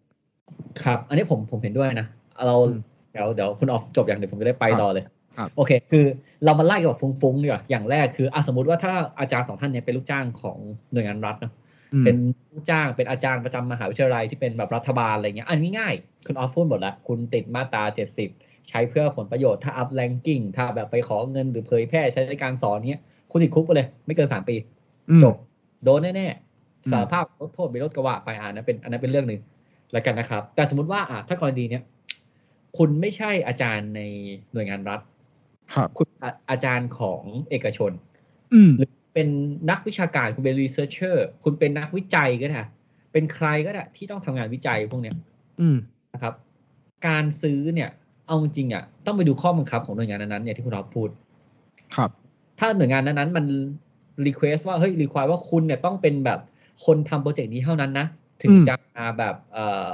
[0.81, 2.07] ครับ อันนี้ผมผมเห็นด้วยนะ
[2.47, 2.79] เราอืม
[3.11, 5.14] เดี๋ยวเดี๋ยวคุณออฟจบอย่างเดี๋ยวผมจะได้ไปครับต่อเลยครับ
[5.55, 6.05] โอเค คือ
[6.45, 10.57] เรามาไล่กันแบบฟุ้งๆดีกว่าอย่างแรกคืออะสมมติว่าถ้าอาจารย์สองท่านเนี่ยเป็นลูกจ้างของ
[10.91, 11.53] หน่วยงานรัฐเนอะ
[11.93, 12.15] อืมเป็น
[12.53, 15.93] ลูกจ้างเป็นอาจารย์ประจำมหาวิทยาลัยที่เป็นแบบรัฐบาลอะไรเงี้ยอันนี้ง่าย
[16.25, 18.29] คุณออฟพูดหมดแล้วคุณติดมาตราเจ็ดสิบ
[18.69, 24.55] ใช้เพื่อผลประโยชน์ถ้าอัพแรงกิ้งถ้าแบบไปขอเงินหรือเผยแพร่ใช้ในการสอนเนี้ยคุณติดคุกไปเลย ไม่เกินสามปี
[25.09, 25.35] อืมจบ
[25.83, 26.27] โดนแน่
[26.85, 29.41] อืมๆสารภาพลดโทษไปลดกระว่าไปอ่านะเป็นอันนั้นเป็นเรื่องหนึ่ง
[29.91, 31.83] แล้วกันนะครับ แต่สมมติว่าอะถ้ากรณีเนี้ย
[32.77, 34.01] คุณไม่ใช่อาจารย์ใน
[34.53, 34.99] หน่วยงานรัฐ
[35.73, 37.91] ครับคุณอาอาจารย์ของเอกชน
[38.53, 39.27] อืมหรือเป็น
[39.69, 42.63] นักวิชาการคุณเป็น researcher คุณเป็นนักวิจัยก็ได้
[43.11, 45.15] เป็นใครก็ได้ที่ต้องทำงานวิจัยพวกเนี้ย
[45.61, 45.77] อืม
[46.13, 46.33] นะครับ
[47.07, 47.89] การซื้อเนี่ย
[48.27, 51.09] เอาจริงๆอะต้องไปดูข้อบังคับของหน่วยงานนั้นๆเนี่ยที่คุณออฟพูด
[51.95, 52.09] ครับ
[52.59, 53.45] ถ้าหน่วยงานนั้นๆมัน
[54.25, 56.39] request ว่าเฮ้ย require ว่าคุณเนี่ยต้องเป็นแบบ
[56.85, 58.07] คนทำโปรเจกต์นี้เท่านั้นนะ
[58.41, 59.89] ถึงอืมจะมาแบบเอ่อ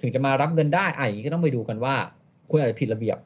[0.00, 1.94] ถึงจะมารับเงินได้อะอย่างนี้ก็ต้องไปดูกันว่า
[2.50, 3.18] คุณอาจจะผิดระเบียบ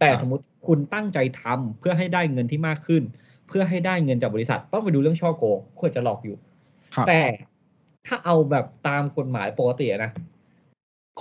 [0.00, 3.02] แต่สมมติคุณตั้งใจทำเพื่อให้ได้เงินที่มากขึ้น
[3.48, 6.36] เพื่อให้ได้เงินจากบริษัท ต้องไปดูเรื่องช่อโกงคุณอาจจะหลอกอยู่
[6.94, 7.20] ครับแต่
[8.06, 10.10] ถ้าเอาแบบตามกฎหมายปกติอะนะ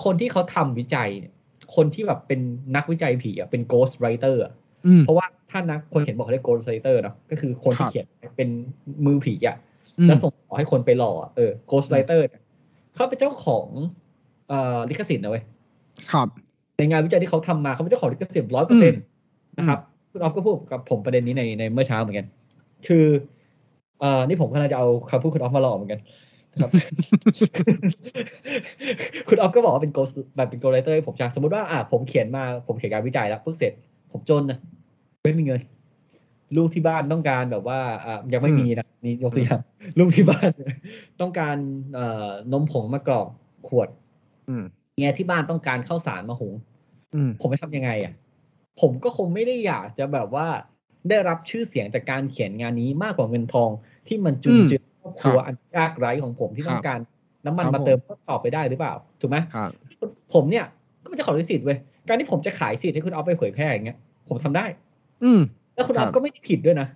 [0.03, 1.33] คนที่เขาทำวิจัยเนี่ย
[1.75, 2.39] คนที่แบบเป็น
[2.75, 4.53] นักวิจัยผีอะเป็น ghost writer อะ
[4.87, 8.05] อืมเพราะว่าถ้านักคนเขียนบอกเขาเรียก ghost writer เนาะก็คือคนครัที่บเขียน
[8.37, 8.49] เป็น
[9.05, 9.57] มือผีอะ
[9.99, 12.41] อืมแล้วส่งต่อให้คนไปหล่ออะเออ ghost writer เนี่ย
[12.95, 13.67] เขาเป็นเจ้าของ
[14.47, 15.43] เอ่อลิขสิทธิ์นะเว้ย
[16.11, 16.27] ครับ
[16.77, 19.01] ในงานวิจัยที่เขาทำมาเขาเป็นเจ้าของลิขสิทธิ์ร้อยเปอร์เซ็นต์
[19.57, 19.79] นะครับ
[20.11, 22.27] คุณออฟก็พูดกับผมประเด็นนี้ในในเมื่อเช้าเหมือนกัน
[22.87, 23.05] คือ
[23.99, 25.99] เอ่อนี่ผมกำลังจะเอาคำพูดคุณออฟมาหลอกเหมือนกัน
[26.53, 26.71] นะครับ
[29.27, 33.73] คุณออฟก็บอกว่าเป็น ghost แบบเป็น ghost writer ให้ผมใช่สมมติว่าอะผมเขียนมาผมเขียนการวิจัยแล้วเพิ่งเสร็จ
[34.11, 34.57] ผมจนนะ
[35.23, 35.61] ไม่มีเงิน
[36.57, 39.61] ลูกที่บ้านต้องการแบบว่าอะยังไม่มีนะนี่ยกตัวอย่าง
[39.99, 40.49] ลูกที่บ้าน
[41.21, 41.57] ต้องการ
[41.93, 43.27] เอ่อนมผงมากรอก
[43.67, 43.89] ขวด
[44.49, 44.63] อืม
[44.97, 46.53] เมียที่บ้านต้องการข้าวสารมาหุง
[47.13, 48.13] อืมผมจะทำยังไงอะ
[48.81, 50.47] ผมก็คงไม่ได้อยากจะแบบว่า
[51.09, 53.69] ได้รับชื่อเสียงจากการเขียนงานนี้มากกว่าเงินทอง
[54.07, 56.99] ที่มันจุนเจือครอบครัวอันยากไร้ของผมที่ต้องการ
[57.45, 59.69] น้ำมันมาเติมเพื่อต่อไปได้หรือเปล่า ถูกไหมครับ
[60.33, 60.65] ผมเนี่ย
[61.03, 63.97] ก็ไม่จะขอลิขสิทธิ์เว้ยการที่ผมจะขายสิทธิ์ให้คุณเอาไปเผยแพร่อย่างเงี้ย
[64.29, 64.65] ผมทำได้
[65.23, 65.41] อืม
[65.75, 66.87] แล้วคุณครัเอาบก็ไม่ได้ผิดด้วยนะ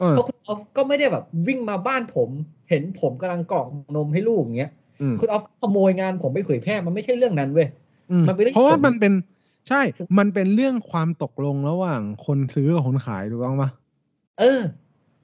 [0.00, 2.28] เออเพราะคุณเอาก็ไม่ได้แบบวิ่งมาบ้านผม
[2.68, 4.81] เห็นผมกำลังกรอกนมให้ลูกอย่างเงี้ยอืม
[5.20, 7.68] คุณเอาขโมยงานผมไปเผยแพร่มันไม่ใช่เรื่องนั้นเว้ย
[8.10, 9.12] อืมมันเป็นเรื่องเพราะว่าส่วนมันเป็น
[9.68, 9.80] ใช่
[10.18, 13.70] มันเป็นเรื่องความตกลงระหว่างคนซื้อกับคนขายถูกต้องปะ
[14.40, 14.60] เออ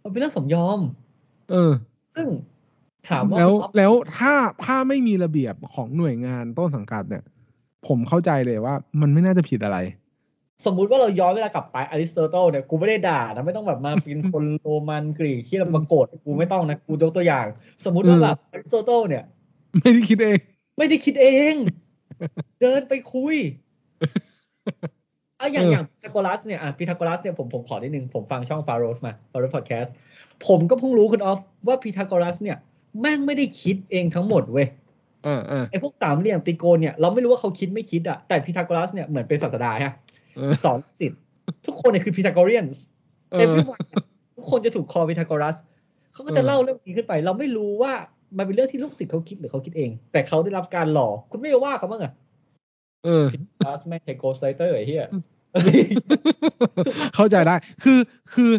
[0.02, 0.80] มันเป็นเรื่องสมยอม
[1.50, 1.72] เออ
[2.14, 2.28] ซึ่ง
[3.08, 4.32] ถามว่าแล้วคุณอ๊อฟแล้วถ้า
[4.64, 7.24] ถ้าไม่มีระเบียบของหน่วยงานต้นสังกัดเนี่ย
[7.88, 9.78] ผมเข้าใจเลยว่ามันไม่น่าจะผิดอะไร
[10.66, 17.46] สมมุติว่าเราย้อนเวลากลับไปอริสโตเติลเนี่ยกูไม่ได้ด่านะไม่ต้องแบบมาเป็นคนโรมันกรีกที่เรามาโกรธกูไม่ต้องนะกูยกตัวอย่าง
[17.84, 19.24] สมมุติว่าอืมแบบอริสโตเติลเนี่ย
[19.76, 20.38] ไม่ได้คิดเอง
[20.78, 21.54] ไม่ได้คิดเอง
[22.60, 23.36] เดินไปคุย
[25.40, 29.94] อะอย่างเออออย่างพีทาโกรัสเนี่ยอะพีทาโกรัสเนี่ยผมผมขอนิดนึง ผมฟังช่องฟาโรสมาฟาโรสพอดแคสต์
[30.46, 32.56] ผมก็เพิ่งรู้คุณออฟว่าพีทาโกรัสเนี่ย
[33.00, 34.66] แม่งไม่ได้คิดเองทั้งหมดเว้ย
[35.24, 39.94] เออเออไอ้พวกสามเหลี่ยมตรีโกณเนี่ยเราไม่รู้ว่าเขาคิดไม่คิดอะแต่พีทาโกรัสเนี่ยเหมือนเป็นศาสดาฮะ
[40.36, 41.20] เออสอนศิษย์
[41.66, 42.66] ทุกคนเนี่ยคือ Pythagorean
[43.32, 43.80] เออ everyone
[44.36, 45.56] ทุกคนจะถูก call พีทาโกรัส
[46.12, 47.92] เขาก็จะเออเล่าเรื่องนี้ขึ้นไป เราไม่รู้ว่า
[48.36, 52.12] มันเป็นเรื่องที่ลูกศิษย์เขาคิดหรือเขาคิดเอง แต่เขาได้รับการหล่อ คุณไม่ว่าเขาบ้างอะ
[53.04, 55.06] เออพีทาโกรัสแม่งใช้ ghostwriter ไอ้เหี้ย
[57.14, 57.98] เข้าใจได้ คือ
[58.34, 58.52] คือ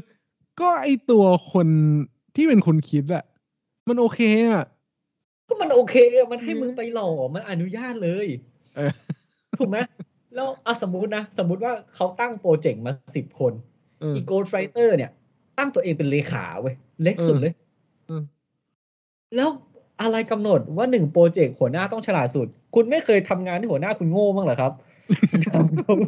[0.62, 1.68] ก็ไอตัวคน
[2.36, 3.24] ที่เป็นคนคิดอะ
[3.90, 4.66] มันโอเคอะ
[5.48, 8.28] ก็มันโอเคอะมันให้มึงไปหล่อ มันอนุญาตเลย
[8.76, 8.92] เออ
[9.60, 9.78] ถูกไหม
[10.36, 13.54] แล้วอะสมมุตินะ สมมุติว่าเขาตั้งโปรเจกต์มาสิบคน
[14.02, 15.12] เอออีโกลไฟเตอร์เนี่ย
[15.58, 17.54] ตั้งตัวเองเป็นเลขาเว้ย เล็กสุดเลย
[18.08, 18.22] เออ
[19.36, 19.50] แล้ว
[20.02, 24.72] อะไรกำหนดว่าหนึ่งโปรเจกต์หัวหน้าต้องฉลาดสุด คุณไม่เคยทำงานที่หัวหน้าคุณโง่บ้างเหรอครับ
[25.48, 26.00] ถามตรง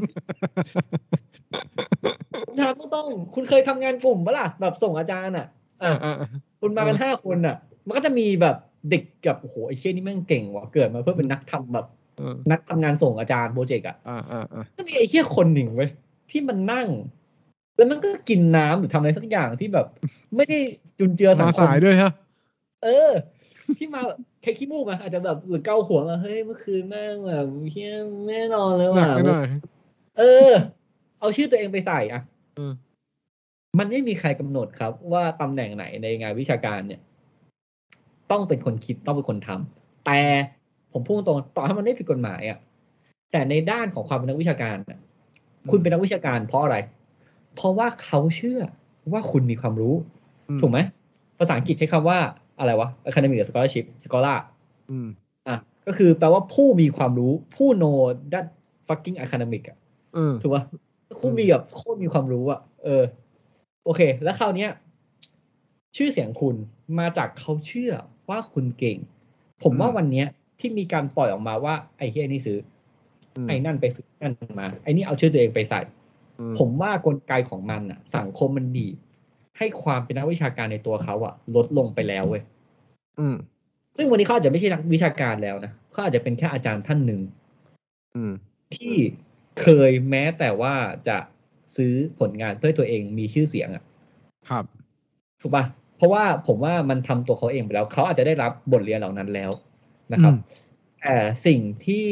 [2.59, 5.47] ถามตรงๆคุณเคยทำงานกลุ่มปะล่ะแบบส่งอาจารย์อะ
[5.83, 6.29] อะอ่าอ่า
[6.61, 7.55] คุณมากันห้าคนอะ
[7.85, 8.55] มันก็จะมีแบบ
[8.89, 11.85] เด็กกับโอ้โหไอ้เชี่ยนี่แม่งเก่งว่ะเกิดมาเพื่อเป็นนักทำแบบ
[12.17, 15.89] เออนักทำงานส่งอาจารย์โปรเจกต์อะอ่าอ่าอ่าก็มีไอ้เหี้ยคนหนึ่งเว้ย
[16.31, 16.87] ที่มันนั่ง
[17.77, 19.87] แล้วมันก็กินน้ำหรือทำอะไรสักอย่างที่แบบ
[20.35, 20.59] ไม่ได้
[20.99, 22.11] จุนเจือสัมางคมสายด้วยฮะ
[22.83, 23.09] เออ
[23.77, 27.91] ที่มาแบบแค่ขี้มูกอะอาจจะแบบหรือเกาหัวมาเฮ้ยเมื่อคืนแม่งแบบเฮีย
[28.27, 29.45] แม่นอนเลยหนัว่ะกไปหน่อย
[30.17, 30.51] เออ
[31.19, 32.21] เอาชื่อตัวเองไปใส่อะ
[32.55, 32.73] เออ
[33.79, 37.01] มันไม่มีใครกำหนดครับ ว่าตำแหน่งไหนในงานวิชาการเนี่ย
[38.31, 40.19] ต้องเป็นคนคิดต้องเป็นคนทำแต่
[40.93, 42.59] ผมพูดตรงๆต่อให้มันไม่ผิดกฎหมายอะ
[43.31, 44.99] แต่ในด้านของความเป็นนักวิชาการน่ะ
[45.69, 46.77] คุณเป็นนักวิชาการเพราะอะไร
[47.55, 48.59] เพราะว่าเขาเชื่อ
[49.11, 49.95] ว่าคุณมีความรู้
[50.49, 50.79] อืมถูกไหม
[51.39, 52.19] ภาษาอังกฤษใช้คำว่า
[52.61, 54.39] อะไรวะ academic scholarship scholar
[54.91, 55.07] อืม
[55.47, 57.97] อะก็คือแปลว่าผู้มีความรู้ผู้ know
[58.31, 58.45] that
[58.87, 59.77] fucking academic อะ
[60.13, 60.63] เออถูกป่ะ
[61.19, 63.03] ผู้มีแบบโคตรมีความรู้อะเออ
[63.85, 64.71] โอเค แล้วคราวเนี้ย
[65.97, 66.55] ชื่อเสียงคุณ
[66.99, 67.93] มาจากเขาเชื่อ
[68.29, 68.97] ว่าคุณเก่ง
[69.63, 70.27] ผมว่าอืมวันเนี้ย
[70.59, 72.59] ที่มีการปล่อยออกมาว่า ไอ้เฮียนี่ซื้อ
[73.35, 75.81] อืมไอ้นั่นไปซื้อนั่นมา ไอ้นี่เอาชื่อตัวเองไปใส่
[76.39, 78.95] อืมผมว่ากลไกของมันอะ สังคมมันบีบ
[79.57, 82.43] ให้ความเป็นนักวิชาการในตัวเขาอะลดลงไปแล้วเว้ย
[83.19, 83.35] อืม
[83.95, 87.21] ซึ่งวันนี้เขาอาจจะไม่ใช่นักวิชาการแล้วนะเขาอาจจะเป็นแค่อาจารย์ท่านหนึ่ง
[88.15, 88.31] อืม
[88.75, 88.93] ที่
[89.61, 90.73] เคยแม้แต่ว่า
[91.07, 91.17] จะ
[91.75, 93.83] ซื้อผลงานเพื่อให้ตัวเองมีชื่อเสียงอะ
[94.49, 94.65] ครับ
[95.41, 95.63] ถูกปะ
[95.97, 99.51] เพราะว่าผมว่ามันทำตัวเขาเองไปแล้ว เขาอาจจะได้รับบทเรียนเหล่านั้นแล้ว
[100.13, 100.59] นะครับอืม
[101.01, 102.07] แต่สิ่งที่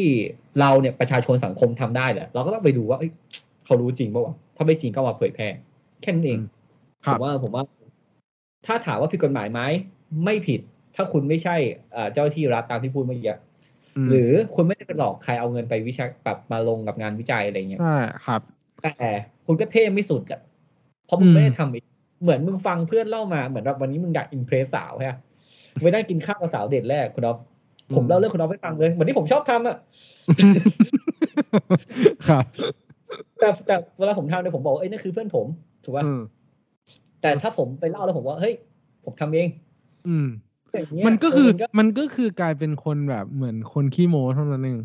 [0.59, 3.11] เราเนี่ยประชาชนสังคมทำได้แหละเราก็ต้องไปดูว่าเอ้ย
[3.65, 5.47] เขารู้จริงป่าวะถ้าไม่จริงก็มาเผยแพร่
[6.01, 6.58] แค่นั้นเองค
[7.05, 7.63] ผรับมว่าผมว่า
[8.65, 9.61] ถ้าถามว่าผิดกฎหมายไหม
[10.25, 10.59] ไม่ผิด
[10.95, 11.55] ถ้าคุณไม่ใช่
[11.93, 13.37] เอ่อเจ้าหน้าที่รัฐตามที่พูดเมื่อกี้ม
[14.09, 18.41] หรือคุณไม่ได้ไปหลอกใครเอาเงินไปวิชาแบบมาลงกับงานวิจัยอะไรเงี้ยใช่ครับ
[18.83, 18.95] แต่
[19.45, 20.41] คุณก็เท่ไม่สุดอะ
[21.05, 21.83] เพราะมึงอืมไม่ได้ทำอีก
[22.21, 25.13] เหมือนมึงฟังเพื่อนเล่ามาเหมือนแบบวันนี้มึงอยากอิมเพรสสาวใช่ไหม
[25.81, 27.37] ไปนั่งกินข้าวกับสาวเดทแรกคุณอ๊อฟ
[27.95, 29.77] ผมเล่าเรื่องคุณอ๊อฟให้ฟังเลยเหมือนที่ผมชอบทำอะ
[32.29, 32.43] ครับ
[33.39, 35.47] แต่แต่เวลาผมทำเนี่ยผมบอกว่าเอ้ยนั่นคือเพื่อนผม
[35.83, 36.21] ถูกป่ะอืม
[37.21, 38.53] แต่ถ้าผมไปเล่าแล้วผมว่าเฮ้ย
[39.05, 39.47] ผมทำเอง
[40.07, 40.27] อืม
[40.71, 44.79] อย่างเงี้ยมันก็คือเมันก็คือกลายเป็นคนแบบเหมือนคนขี้โม้เท่านั้นเอง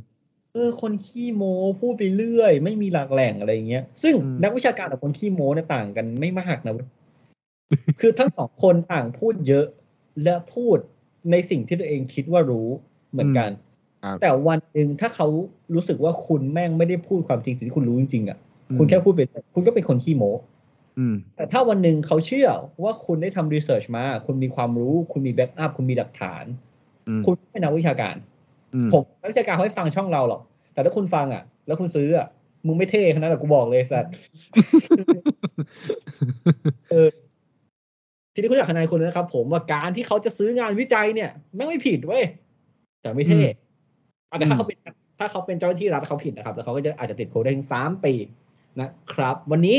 [0.52, 6.88] เออคนขี้โม้พูดไปเรื่อย ไม่มีหลักแหล่งอะไรอย่างเงี้ย ซึ่งอืมนักวิชาการกับคนขี้โม้เนี่ยต่างกันไม่มากนะเว้ย
[8.00, 9.66] คือทั้งสองคนต่างพูดเยอะ
[10.24, 10.78] และพูด
[11.30, 12.68] ในสิ่งที่ตัวเองคิดว่ารู้
[13.10, 13.50] เหมือนกัน
[14.04, 15.26] ครับแต่วันหนึ่งถ้าเขา
[15.74, 18.38] รู้สึกว่าคุณแม่งไม่ได้พูดความจริงสิ่งที่คุณรู้จริงๆอะ
[18.78, 20.53] คุณแค่พูดไปเรื่อยคุณก็เป็นคนขี้โม้อืม
[21.36, 22.48] แต่ถ้าวันหนึ่งเขาเชื่อ
[22.82, 26.44] ว่าคุณได้ทำ research มา คุณมีความรู้ คุณมี backup คุณมีหลักฐาน
[27.08, 28.16] อืมคุณเป็นนักวิชาการ
[28.74, 30.40] อืมผมนักวิชาการเขาให้ฟังช่องเราหรอก
[30.72, 32.26] แต่ถ้าคุณฟังอะ แล้วคุณซื้ออะ
[32.66, 34.12] มึงไม่เท่ขนาดนั้นหรอกกูบอกเลยสัตว์
[38.34, 42.24] ทีนี้คุณอยากทนายคุณนะครับ ผมว่าการที่เขาจะซื้องานวิจัยเนี่ยแม่งไม่ผิดเว้ย
[43.02, 43.40] แต่ไม่เท่
[44.30, 44.78] อะแต่ถ้าเขาเป็น
[45.18, 48.14] ถ้าเขาเป็นเจ้าหน้าที่รัฐเขาผิดนะครับ แล้วเขาก็จะอาจจะติดโทษได้ถึงสามปี
[48.80, 49.78] นะครับ วันนี้